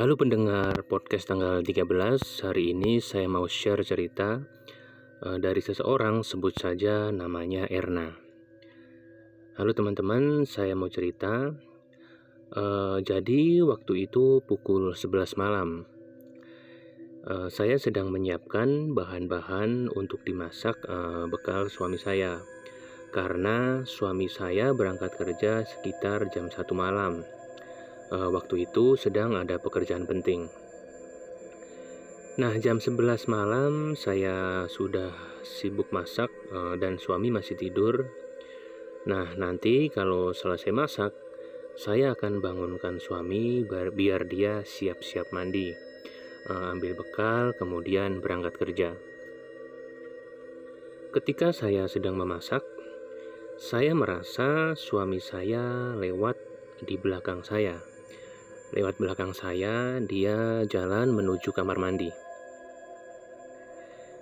Halo 0.00 0.16
pendengar 0.16 0.88
podcast 0.88 1.28
tanggal 1.28 1.60
13 1.60 1.84
Hari 2.24 2.72
ini 2.72 3.04
saya 3.04 3.28
mau 3.28 3.44
share 3.44 3.84
cerita 3.84 4.40
uh, 5.20 5.36
Dari 5.36 5.60
seseorang 5.60 6.24
sebut 6.24 6.56
saja 6.56 7.12
namanya 7.12 7.68
Erna. 7.68 8.16
Halo 9.60 9.76
teman-teman 9.76 10.48
saya 10.48 10.72
mau 10.72 10.88
cerita 10.88 11.52
uh, 12.56 12.96
Jadi 13.04 13.60
waktu 13.60 14.08
itu 14.08 14.40
pukul 14.40 14.96
11 14.96 15.36
malam 15.36 15.84
uh, 17.28 17.52
Saya 17.52 17.76
sedang 17.76 18.08
menyiapkan 18.08 18.96
bahan-bahan 18.96 19.92
untuk 19.92 20.24
dimasak 20.24 20.80
bekal 21.28 21.68
suami 21.68 22.00
saya. 22.00 22.40
Karena 23.12 23.84
suami 23.84 24.32
saya 24.32 24.72
berangkat 24.72 25.12
kerja 25.12 25.68
sekitar 25.68 26.32
jam 26.32 26.48
1 26.48 26.56
malam 26.72 27.20
uh, 28.10 28.28
waktu 28.30 28.66
itu 28.68 28.98
sedang 28.98 29.38
ada 29.38 29.56
pekerjaan 29.56 30.04
penting. 30.04 30.50
Nah, 32.38 32.54
jam 32.62 32.78
11 32.78 33.26
malam 33.26 33.98
saya 33.98 34.64
sudah 34.70 35.12
sibuk 35.42 35.90
masak 35.90 36.30
uh, 36.54 36.74
dan 36.78 36.98
suami 36.98 37.30
masih 37.30 37.58
tidur. 37.58 38.06
Nah, 39.06 39.34
nanti 39.34 39.88
kalau 39.90 40.30
selesai 40.36 40.70
masak, 40.70 41.12
saya 41.74 42.12
akan 42.12 42.44
bangunkan 42.44 43.00
suami 43.00 43.64
biar 43.68 44.28
dia 44.28 44.62
siap-siap 44.62 45.32
mandi, 45.32 45.72
uh, 46.48 46.72
ambil 46.76 46.96
bekal, 46.96 47.56
kemudian 47.56 48.20
berangkat 48.20 48.54
kerja. 48.60 48.90
Ketika 51.10 51.50
saya 51.50 51.90
sedang 51.90 52.14
memasak, 52.14 52.62
saya 53.58 53.92
merasa 53.92 54.78
suami 54.78 55.18
saya 55.18 55.92
lewat 55.98 56.38
di 56.86 56.96
belakang 56.96 57.44
saya 57.44 57.90
Lewat 58.70 59.02
belakang 59.02 59.34
saya, 59.34 59.98
dia 59.98 60.62
jalan 60.70 61.10
menuju 61.10 61.50
kamar 61.50 61.74
mandi. 61.74 62.06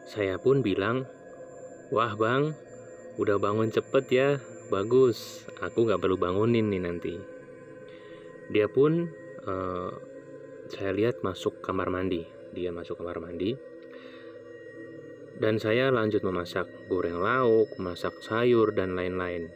Saya 0.09 0.41
pun 0.41 0.65
bilang, 0.65 1.05
Wah 1.93 2.17
bang, 2.17 2.57
udah 3.21 3.37
bangun 3.37 3.69
cepet 3.69 4.05
ya, 4.09 4.29
bagus. 4.73 5.45
Aku 5.61 5.85
gak 5.85 6.01
perlu 6.01 6.17
bangunin 6.17 6.73
nih 6.73 6.81
nanti. 6.81 7.15
Dia 8.49 8.73
pun, 8.73 9.13
uh, 9.45 9.93
saya 10.73 10.97
lihat 10.97 11.21
masuk 11.21 11.61
kamar 11.61 11.93
mandi. 11.93 12.25
Dia 12.57 12.73
masuk 12.73 13.05
kamar 13.05 13.21
mandi. 13.21 13.53
Dan 15.37 15.61
saya 15.61 15.93
lanjut 15.93 16.25
memasak 16.25 16.89
goreng 16.89 17.21
lauk, 17.21 17.77
masak 17.77 18.17
sayur, 18.25 18.73
dan 18.73 18.97
lain-lain. 18.97 19.53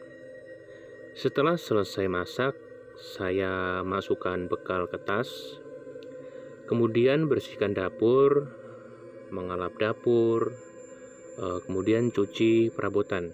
Setelah 1.17 1.57
selesai 1.57 2.05
masak, 2.05 2.53
saya 2.97 3.81
masukkan 3.81 4.45
bekal 4.45 4.85
ke 4.85 5.01
tas, 5.01 5.29
kemudian 6.69 7.25
bersihkan 7.25 7.73
dapur, 7.73 8.53
mengalap 9.33 9.73
dapur, 9.81 10.53
eh, 11.41 11.59
kemudian 11.65 12.13
cuci 12.13 12.69
perabotan. 12.69 13.33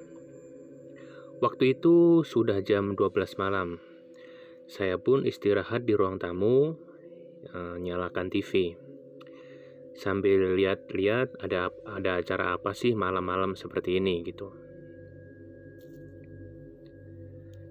Waktu 1.39 1.80
itu 1.80 2.27
sudah 2.27 2.59
jam 2.59 2.99
12 2.99 3.39
malam. 3.39 3.80
Saya 4.67 4.99
pun 4.99 5.23
istirahat 5.23 5.87
di 5.87 5.95
ruang 5.95 6.19
tamu, 6.19 6.75
eh, 7.47 7.75
nyalakan 7.80 8.27
TV. 8.27 8.75
Sambil 9.95 10.55
lihat-lihat 10.55 11.43
ada 11.43 11.75
ada 11.83 12.23
acara 12.23 12.55
apa 12.55 12.71
sih 12.71 12.95
malam-malam 12.95 13.59
seperti 13.59 13.99
ini 13.99 14.23
gitu. 14.23 14.68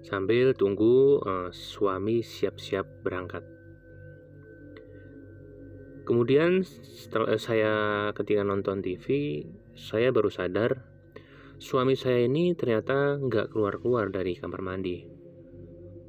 Sambil 0.09 0.57
tunggu 0.57 1.21
uh, 1.21 1.53
suami 1.53 2.25
siap-siap 2.25 3.05
berangkat. 3.05 3.45
Kemudian 6.09 6.65
setelah 6.65 7.37
saya 7.37 7.73
ketika 8.17 8.41
nonton 8.41 8.81
TV, 8.81 9.45
saya 9.77 10.09
baru 10.09 10.33
sadar 10.33 10.81
suami 11.61 11.93
saya 11.93 12.25
ini 12.25 12.57
ternyata 12.57 13.21
nggak 13.21 13.53
keluar-keluar 13.53 14.09
dari 14.09 14.33
kamar 14.33 14.65
mandi. 14.65 15.05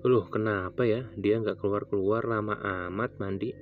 Loh 0.01 0.25
kenapa 0.33 0.89
ya 0.89 1.05
dia 1.21 1.37
nggak 1.37 1.61
keluar-keluar 1.61 2.25
lama 2.25 2.57
amat 2.89 3.21
mandi? 3.21 3.53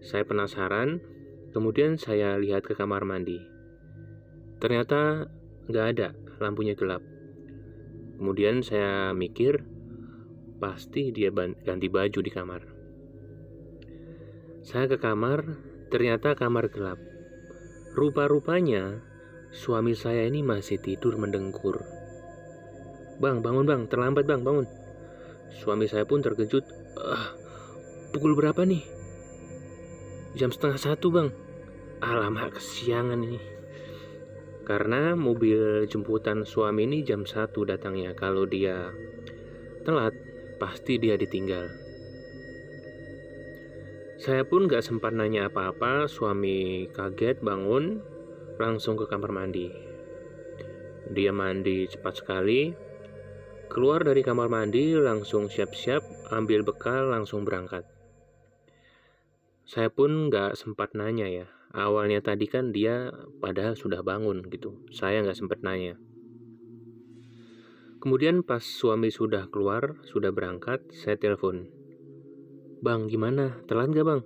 Saya 0.00 0.24
penasaran, 0.24 1.04
kemudian 1.52 2.00
saya 2.00 2.40
lihat 2.40 2.64
ke 2.64 2.72
kamar 2.72 3.04
mandi. 3.04 3.44
Ternyata 4.56 5.28
nggak 5.68 5.86
ada, 5.92 6.16
lampunya 6.40 6.72
gelap. 6.72 7.17
Kemudian 8.18 8.66
saya 8.66 9.14
mikir, 9.14 9.62
pasti 10.58 11.14
dia 11.14 11.30
ganti 11.62 11.86
baju 11.86 12.18
di 12.18 12.30
kamar. 12.34 12.62
Saya 14.66 14.90
ke 14.90 14.98
kamar, 14.98 15.46
ternyata 15.86 16.34
kamar 16.34 16.66
gelap. 16.66 16.98
Rupa-rupanya 17.94 18.98
suami 19.54 19.94
saya 19.94 20.26
ini 20.26 20.42
masih 20.42 20.82
tidur 20.82 21.14
mendengkur. 21.14 21.78
Bang, 23.22 23.38
bangun 23.38 23.66
bang, 23.70 23.82
terlambat 23.86 24.26
bang, 24.26 24.42
bangun. 24.42 24.66
Suami 25.54 25.86
saya 25.86 26.02
pun 26.02 26.18
terkejut. 26.18 26.66
Ah, 26.98 27.38
pukul 28.10 28.34
berapa 28.34 28.66
nih? 28.66 28.82
Jam 30.34 30.50
setengah 30.50 30.78
satu 30.78 31.14
bang. 31.14 31.30
Alamak, 32.02 32.58
kesiangan 32.58 33.18
ini. 33.22 33.57
Karena 34.68 35.16
mobil 35.16 35.88
jemputan 35.88 36.44
suami 36.44 36.84
ini 36.84 37.00
jam 37.00 37.24
1 37.24 37.56
datangnya. 37.64 38.12
Kalau 38.12 38.44
dia 38.44 38.92
telat, 39.88 40.12
pasti 40.60 41.00
dia 41.00 41.16
ditinggal. 41.16 41.72
Saya 44.20 44.44
pun 44.44 44.68
gak 44.68 44.84
sempat 44.84 45.16
nanya 45.16 45.48
apa-apa, 45.48 46.04
suami 46.04 46.84
kaget 46.92 47.40
bangun, 47.40 48.04
langsung 48.60 49.00
ke 49.00 49.08
kamar 49.08 49.32
mandi. 49.32 49.72
Dia 51.08 51.32
mandi 51.32 51.88
cepat 51.88 52.20
sekali, 52.20 52.68
keluar 53.72 54.04
dari 54.04 54.20
kamar 54.20 54.52
mandi, 54.52 54.92
langsung 55.00 55.48
siap-siap, 55.48 56.28
ambil 56.28 56.60
bekal, 56.60 57.08
langsung 57.08 57.48
berangkat. 57.48 57.88
Saya 59.64 59.88
pun 59.88 60.28
gak 60.28 60.60
sempat 60.60 60.92
nanya 60.92 61.24
ya, 61.24 61.48
awalnya 61.72 62.24
tadi 62.24 62.48
kan 62.48 62.72
dia 62.72 63.12
padahal 63.40 63.76
sudah 63.76 64.00
bangun 64.00 64.44
gitu. 64.48 64.80
Saya 64.92 65.20
nggak 65.20 65.36
sempat 65.36 65.60
nanya. 65.60 66.00
Kemudian 67.98 68.46
pas 68.46 68.62
suami 68.62 69.10
sudah 69.10 69.50
keluar 69.50 69.98
sudah 70.06 70.30
berangkat 70.30 70.86
saya 70.94 71.18
telepon. 71.18 71.66
Bang 72.78 73.10
gimana? 73.10 73.58
Telat 73.66 73.90
nggak 73.90 74.06
bang? 74.06 74.22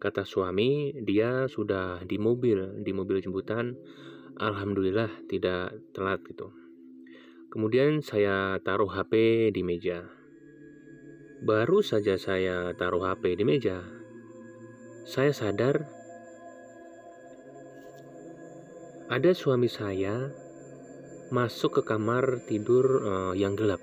Kata 0.00 0.24
suami 0.24 0.96
dia 1.04 1.44
sudah 1.44 2.00
di 2.08 2.16
mobil 2.16 2.80
di 2.80 2.92
mobil 2.96 3.20
jemputan. 3.20 3.76
Alhamdulillah 4.36 5.28
tidak 5.28 5.76
telat 5.92 6.20
gitu. 6.24 6.52
Kemudian 7.52 8.04
saya 8.04 8.60
taruh 8.60 8.88
HP 8.88 9.48
di 9.52 9.64
meja. 9.64 10.08
Baru 11.40 11.84
saja 11.84 12.16
saya 12.16 12.72
taruh 12.76 13.04
HP 13.04 13.36
di 13.36 13.44
meja 13.44 14.05
saya 15.06 15.30
sadar 15.30 15.86
ada 19.06 19.30
suami 19.30 19.70
saya 19.70 20.34
masuk 21.30 21.78
ke 21.78 21.82
kamar 21.86 22.42
tidur 22.50 23.06
uh, 23.06 23.34
yang 23.38 23.54
gelap. 23.54 23.78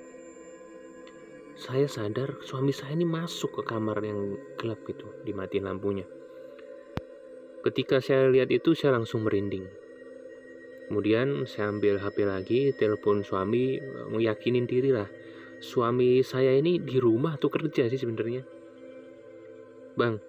Saya 1.55 1.87
sadar 1.87 2.43
suami 2.43 2.75
saya 2.75 2.99
ini 2.99 3.07
masuk 3.07 3.55
ke 3.55 3.63
kamar 3.63 4.03
yang 4.03 4.35
gelap 4.59 4.83
itu, 4.83 5.07
dimatiin 5.23 5.63
lampunya. 5.63 6.03
Ketika 7.63 8.03
saya 8.03 8.27
lihat 8.27 8.51
itu, 8.51 8.75
saya 8.75 8.99
langsung 8.99 9.23
merinding. 9.23 9.63
Kemudian 10.91 11.47
saya 11.47 11.71
ambil 11.71 12.03
HP 12.03 12.27
lagi, 12.27 12.61
telepon 12.75 13.23
suami, 13.23 13.79
meyakinin 14.11 14.67
diri 14.67 14.91
lah. 14.91 15.07
Suami 15.63 16.19
saya 16.19 16.51
ini 16.51 16.83
di 16.83 16.99
rumah 16.99 17.39
tuh 17.39 17.47
kerja 17.47 17.87
sih 17.87 17.95
sebenarnya. 17.95 18.43
Bang, 19.95 20.19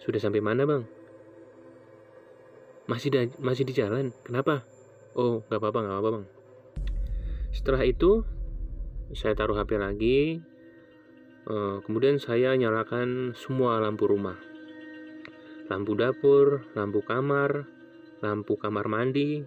sudah 0.00 0.20
sampai 0.20 0.44
mana 0.44 0.68
bang? 0.68 0.82
Masih 2.86 3.10
da 3.10 3.26
masih 3.42 3.66
di 3.66 3.74
jalan. 3.74 4.14
Kenapa? 4.22 4.62
Oh, 5.16 5.42
nggak 5.48 5.58
apa-apa, 5.58 5.78
nggak 5.82 5.94
apa-apa 5.96 6.10
bang. 6.20 6.26
Setelah 7.50 7.82
itu 7.82 8.22
saya 9.16 9.32
taruh 9.34 9.56
HP 9.56 9.80
lagi. 9.80 10.20
Uh, 11.46 11.78
kemudian 11.86 12.18
saya 12.18 12.58
nyalakan 12.58 13.32
semua 13.38 13.78
lampu 13.78 14.10
rumah. 14.10 14.34
Lampu 15.70 15.94
dapur, 15.94 16.66
lampu 16.74 17.02
kamar, 17.06 17.66
lampu 18.22 18.58
kamar 18.58 18.86
mandi, 18.90 19.46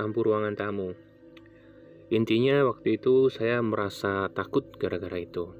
lampu 0.00 0.24
ruangan 0.24 0.56
tamu. 0.56 0.96
Intinya 2.12 2.64
waktu 2.68 3.00
itu 3.00 3.32
saya 3.32 3.64
merasa 3.64 4.28
takut 4.32 4.76
gara-gara 4.76 5.20
itu. 5.20 5.56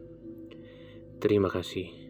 Terima 1.21 1.49
kasih. 1.49 2.04